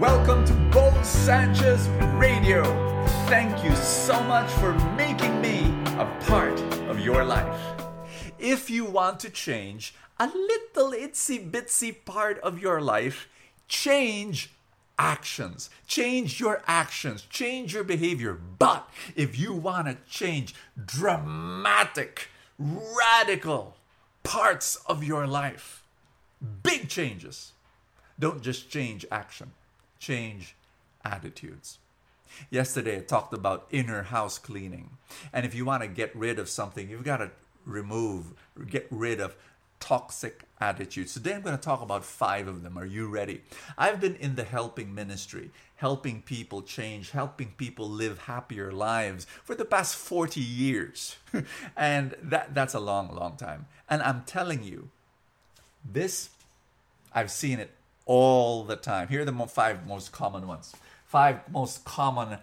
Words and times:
Welcome 0.00 0.46
to 0.46 0.54
Bo 0.72 0.90
Sanchez 1.02 1.86
Radio. 2.14 2.64
Thank 3.26 3.62
you 3.62 3.76
so 3.76 4.18
much 4.22 4.50
for 4.52 4.72
making 4.96 5.42
me 5.42 5.66
a 5.98 6.06
part 6.20 6.58
of 6.88 7.00
your 7.00 7.22
life. 7.22 7.60
If 8.38 8.70
you 8.70 8.86
want 8.86 9.20
to 9.20 9.28
change 9.28 9.94
a 10.18 10.26
little 10.26 10.92
itsy 10.92 11.50
bitsy 11.50 11.94
part 12.02 12.38
of 12.38 12.58
your 12.58 12.80
life, 12.80 13.28
change 13.68 14.50
actions. 14.98 15.68
Change 15.86 16.40
your 16.40 16.62
actions. 16.66 17.26
Change 17.28 17.74
your 17.74 17.84
behavior. 17.84 18.32
But 18.32 18.88
if 19.14 19.38
you 19.38 19.52
want 19.52 19.86
to 19.86 19.98
change 20.10 20.54
dramatic, 20.82 22.28
radical 22.58 23.76
parts 24.22 24.76
of 24.86 25.04
your 25.04 25.26
life, 25.26 25.84
big 26.62 26.88
changes, 26.88 27.52
don't 28.18 28.40
just 28.40 28.70
change 28.70 29.04
action 29.12 29.52
change 30.00 30.56
attitudes. 31.04 31.78
Yesterday, 32.50 32.98
I 32.98 33.00
talked 33.00 33.32
about 33.32 33.66
inner 33.70 34.02
house 34.04 34.38
cleaning. 34.38 34.90
And 35.32 35.46
if 35.46 35.54
you 35.54 35.64
want 35.64 35.82
to 35.82 35.88
get 35.88 36.14
rid 36.16 36.38
of 36.38 36.48
something, 36.48 36.88
you've 36.88 37.04
got 37.04 37.18
to 37.18 37.30
remove, 37.64 38.32
get 38.68 38.86
rid 38.90 39.20
of 39.20 39.36
toxic 39.78 40.42
attitudes. 40.60 41.14
Today, 41.14 41.34
I'm 41.34 41.42
going 41.42 41.56
to 41.56 41.62
talk 41.62 41.82
about 41.82 42.04
five 42.04 42.46
of 42.48 42.62
them. 42.62 42.78
Are 42.78 42.86
you 42.86 43.08
ready? 43.08 43.42
I've 43.76 44.00
been 44.00 44.14
in 44.16 44.36
the 44.36 44.44
helping 44.44 44.94
ministry, 44.94 45.50
helping 45.76 46.22
people 46.22 46.62
change, 46.62 47.10
helping 47.10 47.52
people 47.56 47.88
live 47.88 48.18
happier 48.20 48.70
lives 48.70 49.26
for 49.42 49.54
the 49.54 49.64
past 49.64 49.96
40 49.96 50.40
years. 50.40 51.16
and 51.76 52.14
that, 52.22 52.54
that's 52.54 52.74
a 52.74 52.80
long, 52.80 53.14
long 53.14 53.36
time. 53.36 53.66
And 53.88 54.02
I'm 54.02 54.22
telling 54.24 54.62
you, 54.62 54.90
this, 55.84 56.30
I've 57.12 57.30
seen 57.30 57.58
it 57.58 57.70
all 58.10 58.64
the 58.64 58.74
time. 58.74 59.06
Here 59.06 59.22
are 59.22 59.24
the 59.24 59.46
five 59.46 59.86
most 59.86 60.10
common 60.10 60.48
ones. 60.48 60.74
Five 61.04 61.48
most 61.48 61.84
common 61.84 62.38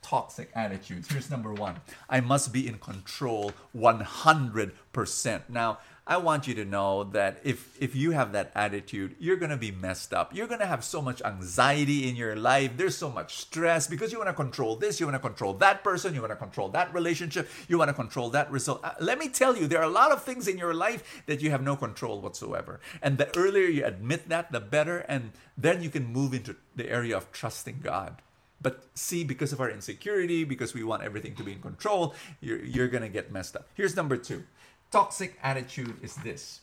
toxic 0.00 0.48
attitudes. 0.54 1.12
Here's 1.12 1.30
number 1.30 1.52
one 1.52 1.76
I 2.08 2.20
must 2.20 2.54
be 2.54 2.66
in 2.66 2.78
control 2.78 3.52
100%. 3.76 5.42
Now, 5.50 5.78
I 6.10 6.16
want 6.16 6.48
you 6.48 6.54
to 6.54 6.64
know 6.64 7.04
that 7.04 7.38
if 7.44 7.80
if 7.80 7.94
you 7.94 8.10
have 8.10 8.32
that 8.32 8.50
attitude, 8.56 9.14
you're 9.20 9.36
going 9.36 9.52
to 9.52 9.56
be 9.56 9.70
messed 9.70 10.12
up. 10.12 10.34
You're 10.34 10.48
going 10.48 10.58
to 10.58 10.66
have 10.66 10.82
so 10.82 11.00
much 11.00 11.22
anxiety 11.22 12.08
in 12.08 12.16
your 12.16 12.34
life. 12.34 12.72
There's 12.76 12.96
so 12.96 13.08
much 13.08 13.36
stress 13.36 13.86
because 13.86 14.10
you 14.10 14.18
want 14.18 14.28
to 14.28 14.34
control 14.34 14.74
this, 14.74 14.98
you 14.98 15.06
want 15.06 15.14
to 15.14 15.20
control 15.20 15.54
that 15.54 15.84
person, 15.84 16.12
you 16.12 16.20
want 16.20 16.32
to 16.32 16.36
control 16.36 16.68
that 16.70 16.92
relationship, 16.92 17.48
you 17.68 17.78
want 17.78 17.90
to 17.90 17.94
control 17.94 18.28
that 18.30 18.50
result. 18.50 18.80
Uh, 18.82 18.90
let 18.98 19.20
me 19.20 19.28
tell 19.28 19.56
you, 19.56 19.68
there 19.68 19.78
are 19.78 19.88
a 19.88 19.96
lot 20.02 20.10
of 20.10 20.24
things 20.24 20.48
in 20.48 20.58
your 20.58 20.74
life 20.74 21.22
that 21.26 21.40
you 21.40 21.52
have 21.52 21.62
no 21.62 21.76
control 21.76 22.20
whatsoever. 22.20 22.80
And 23.00 23.16
the 23.16 23.30
earlier 23.38 23.68
you 23.68 23.84
admit 23.84 24.28
that, 24.30 24.50
the 24.50 24.58
better 24.58 24.98
and 25.06 25.30
then 25.56 25.80
you 25.80 25.90
can 25.90 26.06
move 26.06 26.34
into 26.34 26.56
the 26.74 26.90
area 26.90 27.16
of 27.16 27.30
trusting 27.30 27.82
God. 27.84 28.20
But 28.60 28.84
see, 28.94 29.22
because 29.22 29.52
of 29.52 29.60
our 29.60 29.70
insecurity, 29.70 30.42
because 30.42 30.74
we 30.74 30.82
want 30.82 31.04
everything 31.04 31.36
to 31.36 31.44
be 31.44 31.52
in 31.52 31.62
control, 31.62 32.16
you're, 32.40 32.62
you're 32.64 32.88
going 32.88 33.02
to 33.02 33.08
get 33.08 33.30
messed 33.30 33.54
up. 33.54 33.68
Here's 33.74 33.94
number 33.94 34.16
two 34.16 34.42
toxic 34.90 35.38
attitude 35.42 35.96
is 36.02 36.14
this 36.16 36.60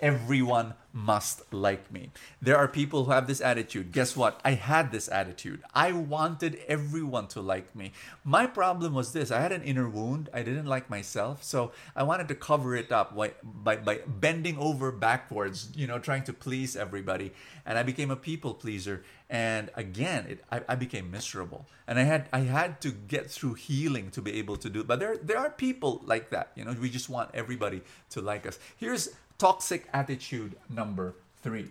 everyone 0.00 0.74
must 0.92 1.52
like 1.52 1.92
me. 1.92 2.10
There 2.42 2.56
are 2.56 2.66
people 2.66 3.04
who 3.04 3.12
have 3.12 3.26
this 3.26 3.40
attitude. 3.40 3.92
Guess 3.92 4.16
what? 4.16 4.40
I 4.44 4.52
had 4.52 4.90
this 4.90 5.08
attitude. 5.08 5.62
I 5.72 5.92
wanted 5.92 6.58
everyone 6.66 7.28
to 7.28 7.40
like 7.40 7.76
me. 7.76 7.92
My 8.24 8.46
problem 8.46 8.94
was 8.94 9.12
this 9.12 9.30
I 9.30 9.40
had 9.40 9.52
an 9.52 9.62
inner 9.62 9.88
wound. 9.88 10.28
I 10.34 10.42
didn't 10.42 10.66
like 10.66 10.90
myself. 10.90 11.44
So 11.44 11.72
I 11.94 12.02
wanted 12.02 12.28
to 12.28 12.34
cover 12.34 12.74
it 12.74 12.90
up 12.90 13.14
by, 13.14 13.32
by, 13.42 13.76
by 13.76 14.00
bending 14.06 14.58
over 14.58 14.90
backwards, 14.90 15.68
you 15.76 15.86
know, 15.86 15.98
trying 15.98 16.24
to 16.24 16.32
please 16.32 16.74
everybody. 16.74 17.32
And 17.64 17.78
I 17.78 17.82
became 17.84 18.10
a 18.10 18.16
people 18.16 18.54
pleaser. 18.54 19.04
And 19.28 19.70
again, 19.74 20.26
it, 20.28 20.44
I, 20.50 20.62
I 20.70 20.74
became 20.74 21.10
miserable. 21.10 21.66
And 21.86 22.00
I 22.00 22.02
had 22.02 22.28
I 22.32 22.40
had 22.40 22.80
to 22.80 22.90
get 22.90 23.30
through 23.30 23.54
healing 23.54 24.10
to 24.10 24.22
be 24.22 24.32
able 24.38 24.56
to 24.56 24.68
do 24.68 24.80
it. 24.80 24.88
But 24.88 24.98
there, 24.98 25.16
there 25.16 25.38
are 25.38 25.50
people 25.50 26.02
like 26.04 26.30
that. 26.30 26.50
You 26.56 26.64
know, 26.64 26.74
we 26.80 26.90
just 26.90 27.08
want 27.08 27.30
everybody 27.32 27.82
to 28.10 28.20
like 28.20 28.44
us. 28.44 28.58
Here's 28.76 29.10
toxic 29.40 29.88
attitude 29.94 30.54
number 30.68 31.14
three. 31.42 31.70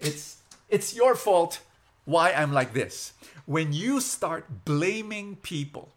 It's 0.00 0.38
it's 0.68 0.96
your 0.96 1.14
fault 1.14 1.60
why 2.04 2.32
I'm 2.32 2.52
like 2.52 2.74
this. 2.74 3.12
When 3.46 3.72
you 3.72 4.00
start 4.00 4.64
blaming 4.64 5.36
people, 5.36 5.90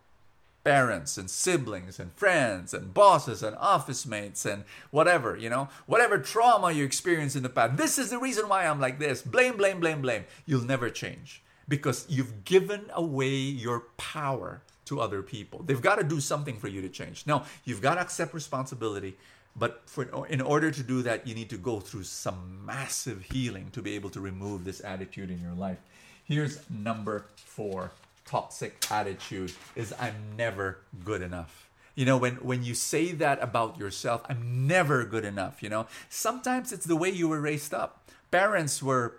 parents 0.63 1.17
and 1.17 1.29
siblings 1.29 1.99
and 1.99 2.13
friends 2.13 2.71
and 2.73 2.93
bosses 2.93 3.41
and 3.41 3.55
office 3.57 4.05
mates 4.05 4.45
and 4.45 4.63
whatever, 4.91 5.35
you 5.35 5.49
know, 5.49 5.69
whatever 5.87 6.19
trauma 6.19 6.71
you 6.71 6.85
experienced 6.85 7.35
in 7.35 7.41
the 7.41 7.49
past, 7.49 7.77
this 7.77 7.97
is 7.97 8.11
the 8.11 8.19
reason 8.19 8.47
why 8.47 8.67
I'm 8.67 8.79
like 8.79 8.99
this. 8.99 9.23
Blame, 9.23 9.57
blame, 9.57 9.79
blame, 9.79 10.01
blame. 10.01 10.25
You'll 10.45 10.65
never 10.65 10.89
change 10.91 11.41
because 11.67 12.05
you've 12.07 12.45
given 12.45 12.85
away 12.93 13.33
your 13.33 13.79
power 13.97 14.61
to 14.85 15.01
other 15.01 15.23
people. 15.23 15.63
They've 15.65 15.81
got 15.81 15.95
to 15.95 16.03
do 16.03 16.19
something 16.19 16.57
for 16.59 16.67
you 16.67 16.81
to 16.81 16.89
change. 16.89 17.25
No, 17.25 17.43
you've 17.65 17.81
got 17.81 17.95
to 17.95 18.01
accept 18.01 18.35
responsibility 18.35 19.17
but 19.57 19.81
for, 19.85 20.25
in 20.27 20.41
order 20.41 20.71
to 20.71 20.83
do 20.83 21.01
that, 21.03 21.25
you 21.27 21.33
need 21.33 21.49
to 21.49 21.57
go 21.57 21.79
through 21.79 22.03
some 22.03 22.65
massive 22.65 23.23
healing 23.23 23.69
to 23.71 23.81
be 23.81 23.95
able 23.95 24.09
to 24.11 24.19
remove 24.19 24.63
this 24.63 24.81
attitude 24.81 25.31
in 25.31 25.41
your 25.41 25.53
life. 25.53 25.79
Here's 26.25 26.59
number 26.69 27.25
four 27.35 27.91
toxic 28.25 28.85
attitude 28.91 29.53
is 29.75 29.93
I'm 29.99 30.15
never 30.35 30.79
good 31.03 31.21
enough. 31.21 31.69
You 31.95 32.05
know, 32.05 32.17
when, 32.17 32.35
when 32.35 32.63
you 32.63 32.75
say 32.75 33.13
that 33.13 33.41
about 33.41 33.79
yourself, 33.79 34.21
I'm 34.29 34.67
never 34.67 35.05
good 35.05 35.25
enough, 35.25 35.63
you 35.63 35.69
know, 35.69 35.87
sometimes 36.09 36.71
it's 36.71 36.85
the 36.85 36.95
way 36.95 37.09
you 37.09 37.27
were 37.27 37.41
raised 37.41 37.73
up. 37.73 38.11
Parents 38.29 38.83
were 38.83 39.15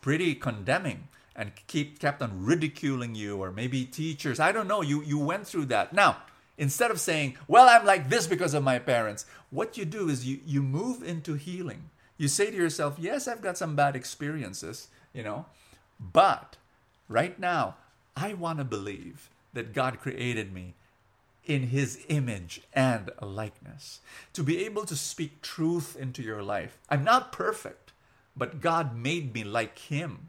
pretty 0.00 0.34
condemning 0.34 1.08
and 1.34 1.52
keep 1.66 1.98
kept 1.98 2.22
on 2.22 2.44
ridiculing 2.44 3.14
you 3.14 3.36
or 3.36 3.50
maybe 3.50 3.84
teachers 3.84 4.40
i 4.40 4.50
don't 4.50 4.66
know 4.66 4.82
you 4.82 5.02
you 5.02 5.18
went 5.18 5.46
through 5.46 5.64
that 5.64 5.92
now 5.92 6.16
Instead 6.60 6.90
of 6.90 7.00
saying, 7.00 7.38
well, 7.48 7.70
I'm 7.70 7.86
like 7.86 8.10
this 8.10 8.26
because 8.26 8.52
of 8.52 8.62
my 8.62 8.78
parents, 8.78 9.24
what 9.48 9.78
you 9.78 9.86
do 9.86 10.10
is 10.10 10.26
you, 10.26 10.40
you 10.44 10.62
move 10.62 11.02
into 11.02 11.32
healing. 11.32 11.88
You 12.18 12.28
say 12.28 12.50
to 12.50 12.56
yourself, 12.56 12.96
yes, 12.98 13.26
I've 13.26 13.40
got 13.40 13.56
some 13.56 13.74
bad 13.74 13.96
experiences, 13.96 14.88
you 15.14 15.22
know, 15.22 15.46
but 15.98 16.58
right 17.08 17.38
now, 17.40 17.76
I 18.14 18.34
want 18.34 18.58
to 18.58 18.64
believe 18.64 19.30
that 19.54 19.72
God 19.72 20.00
created 20.00 20.52
me 20.52 20.74
in 21.46 21.68
his 21.68 22.04
image 22.10 22.60
and 22.74 23.10
likeness. 23.22 24.00
To 24.34 24.42
be 24.42 24.62
able 24.66 24.84
to 24.84 24.96
speak 24.96 25.40
truth 25.40 25.96
into 25.98 26.22
your 26.22 26.42
life. 26.42 26.76
I'm 26.90 27.04
not 27.04 27.32
perfect, 27.32 27.92
but 28.36 28.60
God 28.60 28.94
made 28.94 29.32
me 29.32 29.44
like 29.44 29.78
him. 29.78 30.28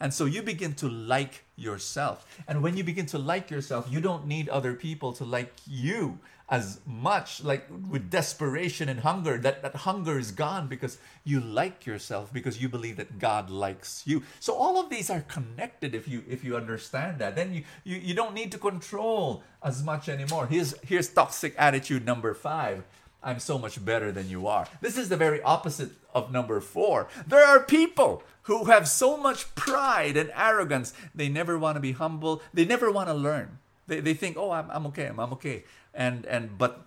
And 0.00 0.14
so 0.14 0.24
you 0.24 0.42
begin 0.42 0.74
to 0.74 0.88
like 0.88 1.44
yourself. 1.56 2.26
And 2.48 2.62
when 2.62 2.76
you 2.76 2.82
begin 2.82 3.06
to 3.06 3.18
like 3.18 3.50
yourself, 3.50 3.86
you 3.90 4.00
don't 4.00 4.26
need 4.26 4.48
other 4.48 4.74
people 4.74 5.12
to 5.14 5.24
like 5.24 5.52
you 5.66 6.18
as 6.48 6.80
much 6.84 7.44
like 7.44 7.68
with 7.88 8.10
desperation 8.10 8.88
and 8.88 9.00
hunger. 9.00 9.38
That 9.38 9.62
that 9.62 9.76
hunger 9.76 10.18
is 10.18 10.32
gone 10.32 10.66
because 10.66 10.98
you 11.22 11.38
like 11.40 11.86
yourself 11.86 12.32
because 12.32 12.60
you 12.60 12.68
believe 12.68 12.96
that 12.96 13.18
god 13.18 13.50
likes 13.50 14.02
you. 14.06 14.22
So 14.40 14.54
all 14.54 14.80
of 14.80 14.90
these 14.90 15.10
are 15.10 15.20
connected 15.20 15.94
if 15.94 16.08
you 16.08 16.24
if 16.26 16.42
you 16.42 16.56
understand 16.56 17.18
that. 17.18 17.36
Then 17.36 17.54
you 17.54 17.64
you, 17.84 17.96
you 17.98 18.14
don't 18.14 18.34
need 18.34 18.50
to 18.52 18.58
control 18.58 19.44
as 19.62 19.84
much 19.84 20.08
anymore. 20.08 20.46
Here's 20.46 20.74
here's 20.80 21.08
toxic 21.08 21.54
attitude 21.58 22.04
number 22.04 22.34
five 22.34 22.84
I'm 23.22 23.38
so 23.38 23.58
much 23.58 23.84
better 23.84 24.10
than 24.10 24.28
you 24.28 24.46
are. 24.46 24.66
This 24.80 24.96
is 24.96 25.08
the 25.08 25.16
very 25.16 25.42
opposite 25.42 25.90
of 26.14 26.32
number 26.32 26.60
four. 26.60 27.08
There 27.26 27.44
are 27.44 27.60
people 27.60 28.22
who 28.44 28.64
have 28.64 28.88
so 28.88 29.16
much 29.16 29.54
pride 29.54 30.16
and 30.16 30.32
arrogance, 30.34 30.94
they 31.14 31.28
never 31.28 31.58
want 31.58 31.76
to 31.76 31.80
be 31.80 31.92
humble, 31.92 32.42
they 32.52 32.64
never 32.64 32.90
want 32.90 33.08
to 33.08 33.14
learn. 33.14 33.58
They, 33.86 34.00
they 34.00 34.14
think, 34.14 34.36
oh, 34.36 34.50
I'm, 34.50 34.70
I'm 34.70 34.86
okay, 34.86 35.06
I'm, 35.06 35.20
I'm 35.20 35.32
okay. 35.34 35.64
And, 35.94 36.24
and, 36.26 36.56
but 36.56 36.86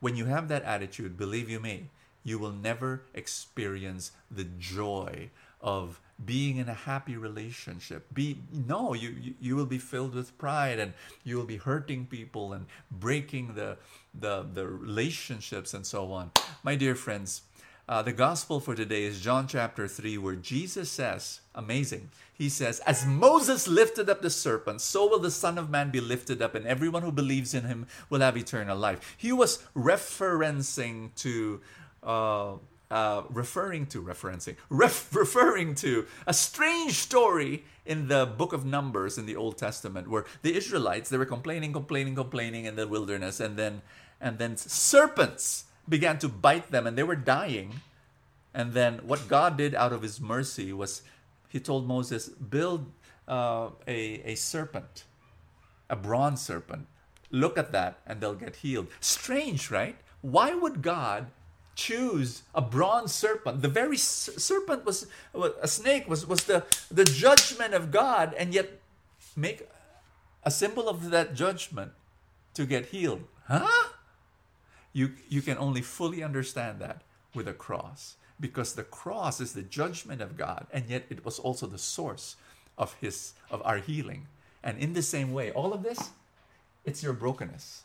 when 0.00 0.16
you 0.16 0.26
have 0.26 0.48
that 0.48 0.62
attitude, 0.64 1.16
believe 1.16 1.48
you 1.48 1.60
me, 1.60 1.88
you 2.24 2.38
will 2.38 2.52
never 2.52 3.02
experience 3.14 4.12
the 4.30 4.44
joy 4.44 5.30
of 5.60 6.00
being 6.24 6.56
in 6.56 6.68
a 6.68 6.74
happy 6.74 7.16
relationship 7.16 8.06
be 8.14 8.38
no 8.52 8.94
you, 8.94 9.10
you 9.20 9.34
you 9.40 9.56
will 9.56 9.66
be 9.66 9.78
filled 9.78 10.14
with 10.14 10.36
pride 10.38 10.78
and 10.78 10.92
you 11.24 11.36
will 11.36 11.44
be 11.44 11.56
hurting 11.56 12.06
people 12.06 12.52
and 12.52 12.66
breaking 12.90 13.54
the 13.54 13.76
the 14.14 14.46
the 14.52 14.66
relationships 14.66 15.74
and 15.74 15.86
so 15.86 16.12
on 16.12 16.30
my 16.62 16.74
dear 16.74 16.94
friends 16.94 17.42
uh, 17.88 18.00
the 18.00 18.12
gospel 18.12 18.60
for 18.60 18.74
today 18.76 19.02
is 19.02 19.20
John 19.20 19.48
chapter 19.48 19.88
3, 19.88 20.16
where 20.18 20.36
Jesus 20.36 20.88
says, 20.88 21.40
amazing, 21.54 22.10
he 22.32 22.48
says, 22.48 22.78
As 22.86 23.04
Moses 23.04 23.66
lifted 23.66 24.08
up 24.08 24.22
the 24.22 24.30
serpent, 24.30 24.80
so 24.80 25.08
will 25.08 25.18
the 25.18 25.32
Son 25.32 25.58
of 25.58 25.68
Man 25.68 25.90
be 25.90 26.00
lifted 26.00 26.40
up, 26.40 26.54
and 26.54 26.64
everyone 26.64 27.02
who 27.02 27.10
believes 27.10 27.54
in 27.54 27.64
him 27.64 27.86
will 28.08 28.20
have 28.20 28.36
eternal 28.36 28.78
life. 28.78 29.16
He 29.18 29.32
was 29.32 29.64
referencing 29.76 31.14
to 31.16 31.60
uh, 32.04 32.52
uh, 32.92 33.22
referring 33.30 33.86
to, 33.86 34.02
referencing, 34.02 34.56
ref, 34.68 35.14
referring 35.14 35.74
to 35.76 36.06
a 36.26 36.34
strange 36.34 36.92
story 36.92 37.64
in 37.86 38.08
the 38.08 38.26
book 38.26 38.52
of 38.52 38.66
Numbers 38.66 39.16
in 39.16 39.24
the 39.24 39.34
Old 39.34 39.56
Testament, 39.56 40.08
where 40.08 40.26
the 40.42 40.54
Israelites 40.54 41.08
they 41.08 41.16
were 41.16 41.24
complaining, 41.24 41.72
complaining, 41.72 42.14
complaining 42.14 42.66
in 42.66 42.76
the 42.76 42.86
wilderness, 42.86 43.40
and 43.40 43.56
then 43.56 43.80
and 44.20 44.38
then 44.38 44.56
serpents 44.58 45.64
began 45.88 46.18
to 46.18 46.28
bite 46.28 46.70
them, 46.70 46.86
and 46.86 46.96
they 46.96 47.02
were 47.02 47.16
dying. 47.16 47.80
And 48.54 48.74
then 48.74 49.00
what 49.06 49.26
God 49.26 49.56
did 49.56 49.74
out 49.74 49.94
of 49.94 50.02
His 50.02 50.20
mercy 50.20 50.70
was 50.74 51.00
he 51.48 51.60
told 51.60 51.86
Moses, 51.86 52.28
build 52.28 52.90
uh, 53.26 53.70
a, 53.88 54.32
a 54.32 54.34
serpent, 54.34 55.04
a 55.88 55.96
bronze 55.96 56.40
serpent. 56.42 56.86
Look 57.30 57.56
at 57.56 57.72
that 57.72 58.00
and 58.06 58.20
they'll 58.20 58.34
get 58.34 58.56
healed. 58.56 58.88
Strange, 59.00 59.70
right? 59.70 59.96
Why 60.20 60.54
would 60.54 60.82
God 60.82 61.26
choose 61.74 62.42
a 62.54 62.60
bronze 62.60 63.14
serpent? 63.14 63.62
The 63.62 63.68
very 63.68 63.96
serpent 63.96 64.84
was, 64.84 65.06
a 65.34 65.68
snake 65.68 66.08
was, 66.08 66.26
was 66.26 66.44
the, 66.44 66.64
the 66.90 67.04
judgment 67.04 67.74
of 67.74 67.90
God, 67.90 68.34
and 68.36 68.54
yet 68.54 68.80
make 69.36 69.68
a 70.44 70.50
symbol 70.50 70.88
of 70.88 71.10
that 71.10 71.34
judgment 71.34 71.92
to 72.54 72.66
get 72.66 72.86
healed. 72.86 73.24
Huh? 73.46 73.88
You, 74.92 75.12
you 75.28 75.42
can 75.42 75.56
only 75.58 75.80
fully 75.80 76.22
understand 76.22 76.80
that 76.80 77.02
with 77.34 77.48
a 77.48 77.52
cross 77.52 78.16
because 78.38 78.74
the 78.74 78.82
cross 78.82 79.40
is 79.40 79.52
the 79.52 79.62
judgment 79.62 80.20
of 80.20 80.36
God 80.36 80.66
and 80.72 80.88
yet 80.88 81.04
it 81.08 81.24
was 81.24 81.38
also 81.38 81.66
the 81.66 81.78
source 81.78 82.36
of 82.76 82.94
his 83.00 83.34
of 83.50 83.62
our 83.64 83.78
healing 83.78 84.26
and 84.62 84.78
in 84.78 84.92
the 84.92 85.02
same 85.02 85.32
way 85.32 85.50
all 85.52 85.72
of 85.72 85.82
this 85.82 86.10
it's 86.84 87.02
your 87.02 87.12
brokenness 87.12 87.82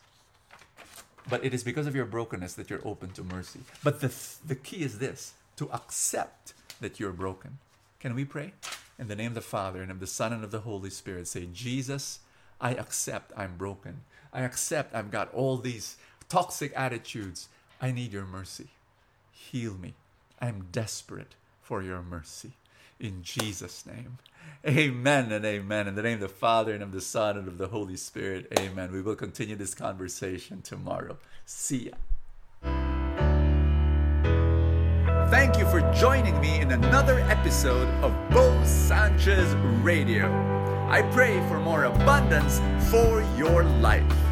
but 1.28 1.44
it 1.44 1.54
is 1.54 1.64
because 1.64 1.86
of 1.86 1.94
your 1.94 2.04
brokenness 2.04 2.54
that 2.54 2.70
you're 2.70 2.86
open 2.86 3.10
to 3.10 3.22
mercy. 3.22 3.60
But 3.82 4.00
the 4.00 4.12
the 4.46 4.54
key 4.54 4.82
is 4.82 4.98
this 4.98 5.32
to 5.56 5.70
accept 5.72 6.54
that 6.80 7.00
you're 7.00 7.12
broken. 7.12 7.58
Can 8.00 8.14
we 8.14 8.24
pray? 8.24 8.52
In 8.98 9.08
the 9.08 9.16
name 9.16 9.28
of 9.28 9.34
the 9.34 9.40
father 9.40 9.82
and 9.82 9.90
of 9.90 10.00
the 10.00 10.06
son 10.06 10.32
and 10.32 10.44
of 10.44 10.50
the 10.50 10.60
holy 10.60 10.90
spirit 10.90 11.28
say 11.28 11.48
jesus 11.52 12.20
i 12.60 12.72
accept 12.72 13.32
i'm 13.36 13.56
broken. 13.56 14.00
I 14.32 14.42
accept 14.42 14.94
i've 14.94 15.10
got 15.10 15.32
all 15.32 15.56
these 15.56 15.96
toxic 16.28 16.72
attitudes. 16.76 17.48
I 17.80 17.92
need 17.92 18.12
your 18.12 18.26
mercy. 18.26 18.68
Heal 19.32 19.74
me. 19.74 19.94
I'm 20.40 20.66
desperate 20.72 21.34
for 21.62 21.82
your 21.82 22.02
mercy. 22.02 22.52
In 23.00 23.22
Jesus' 23.22 23.86
name. 23.86 24.18
Amen 24.66 25.30
and 25.30 25.44
amen. 25.44 25.86
In 25.86 25.94
the 25.94 26.02
name 26.02 26.14
of 26.14 26.20
the 26.20 26.28
Father 26.28 26.74
and 26.74 26.82
of 26.82 26.92
the 26.92 27.00
Son 27.00 27.36
and 27.36 27.46
of 27.46 27.58
the 27.58 27.68
Holy 27.68 27.96
Spirit. 27.96 28.52
Amen. 28.58 28.90
We 28.90 29.02
will 29.02 29.14
continue 29.14 29.54
this 29.54 29.74
conversation 29.74 30.62
tomorrow. 30.62 31.16
See 31.46 31.90
ya. 31.90 31.92
Thank 35.30 35.58
you 35.58 35.66
for 35.70 35.80
joining 35.92 36.40
me 36.40 36.60
in 36.60 36.72
another 36.72 37.20
episode 37.20 37.88
of 38.02 38.12
Bo 38.30 38.64
Sanchez 38.64 39.54
Radio. 39.82 40.26
I 40.88 41.02
pray 41.12 41.36
for 41.48 41.60
more 41.60 41.84
abundance 41.84 42.60
for 42.90 43.22
your 43.36 43.62
life. 43.62 44.27